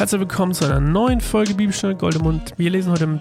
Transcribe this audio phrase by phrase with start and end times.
[0.00, 2.54] Herzlich willkommen zu einer neuen Folge Bibelstunde Goldemund.
[2.56, 3.20] Wir lesen heute,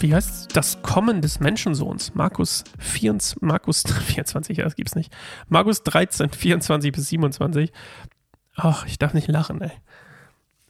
[0.00, 0.48] wie heißt es?
[0.48, 2.14] Das Kommen des Menschensohns.
[2.14, 5.10] Markus 24, Markus 24, ja, das gibt's nicht.
[5.48, 7.72] Markus 13, 24 bis 27.
[8.54, 9.70] Ach, ich darf nicht lachen, ey.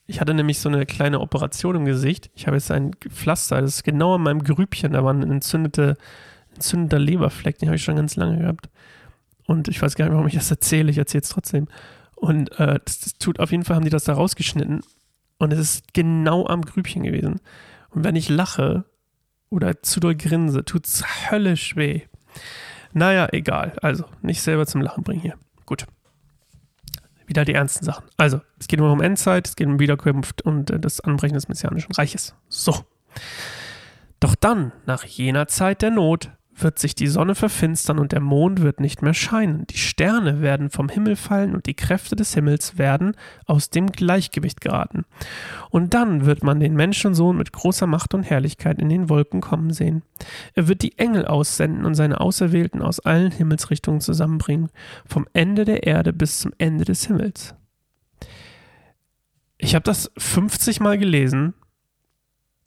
[0.06, 2.30] Ich hatte nämlich so eine kleine Operation im Gesicht.
[2.36, 5.96] Ich habe jetzt ein Pflaster, das ist genau an meinem Grübchen, da war ein entzündete,
[6.54, 8.68] entzündeter Leberfleck, den habe ich schon ganz lange gehabt.
[9.48, 11.66] Und ich weiß gar nicht, warum ich das erzähle, ich erzähle es trotzdem.
[12.14, 14.82] Und äh, das, das, tut auf jeden Fall, haben die das da rausgeschnitten.
[15.38, 17.40] Und es ist genau am Grübchen gewesen.
[17.90, 18.84] Und wenn ich lache
[19.50, 22.02] oder zu doll grinse, tut es höllisch weh.
[22.92, 23.76] Naja, egal.
[23.82, 25.36] Also, nicht selber zum Lachen bringen hier.
[25.66, 25.86] Gut.
[27.26, 28.04] Wieder die ernsten Sachen.
[28.16, 31.48] Also, es geht nur um Endzeit, es geht um Wiederkunft und äh, das Anbrechen des
[31.48, 32.34] Messianischen Reiches.
[32.48, 32.84] So.
[34.20, 38.62] Doch dann, nach jener Zeit der Not, wird sich die Sonne verfinstern und der Mond
[38.62, 39.66] wird nicht mehr scheinen.
[39.66, 44.60] Die Sterne werden vom Himmel fallen und die Kräfte des Himmels werden aus dem Gleichgewicht
[44.60, 45.04] geraten.
[45.70, 49.72] Und dann wird man den Menschensohn mit großer Macht und Herrlichkeit in den Wolken kommen
[49.72, 50.02] sehen.
[50.54, 54.70] Er wird die Engel aussenden und seine Auserwählten aus allen Himmelsrichtungen zusammenbringen,
[55.06, 57.54] vom Ende der Erde bis zum Ende des Himmels.
[59.58, 61.54] Ich habe das 50 Mal gelesen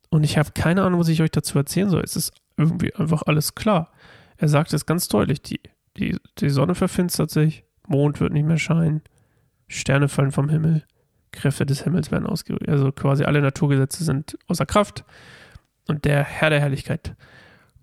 [0.09, 2.01] und ich habe keine Ahnung, was ich euch dazu erzählen soll.
[2.01, 3.91] Es ist irgendwie einfach alles klar.
[4.37, 5.61] Er sagt es ganz deutlich, die,
[5.97, 9.01] die, die Sonne verfinstert sich, Mond wird nicht mehr scheinen,
[9.67, 10.83] Sterne fallen vom Himmel,
[11.31, 12.69] Kräfte des Himmels werden ausgerüstet.
[12.69, 15.05] Also quasi alle Naturgesetze sind außer Kraft
[15.87, 17.15] und der Herr der Herrlichkeit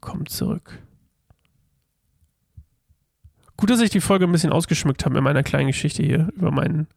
[0.01, 0.79] kommt zurück.
[3.57, 6.51] Gut, dass ich die Folge ein bisschen ausgeschmückt habe in meiner kleinen Geschichte hier über
[6.51, 6.89] meinen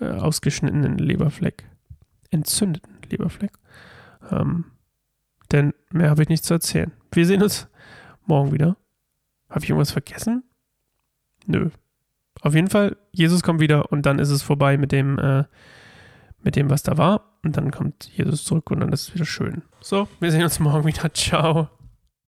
[0.00, 1.68] äh, ausgeschnittenen Leberfleck.
[2.30, 3.52] Entzündeten Leberfleck.
[4.30, 4.64] Ähm,
[5.54, 6.92] denn mehr habe ich nicht zu erzählen.
[7.12, 7.68] Wir sehen uns
[8.26, 8.76] morgen wieder.
[9.48, 10.42] Habe ich irgendwas vergessen?
[11.46, 11.70] Nö.
[12.40, 15.44] Auf jeden Fall, Jesus kommt wieder und dann ist es vorbei mit dem, äh,
[16.42, 17.38] mit dem, was da war.
[17.44, 19.62] Und dann kommt Jesus zurück und dann ist es wieder schön.
[19.80, 21.12] So, wir sehen uns morgen wieder.
[21.14, 21.68] Ciao.